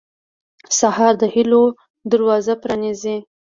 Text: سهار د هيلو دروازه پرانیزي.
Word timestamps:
سهار 0.79 1.13
د 1.21 1.23
هيلو 1.33 1.63
دروازه 2.11 2.53
پرانیزي. 2.63 3.15